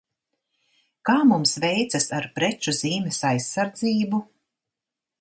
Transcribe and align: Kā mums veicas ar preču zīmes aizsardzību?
Kā 1.09 1.17
mums 1.33 1.53
veicas 1.67 2.09
ar 2.21 2.29
preču 2.39 2.75
zīmes 2.81 3.23
aizsardzību? 3.35 4.27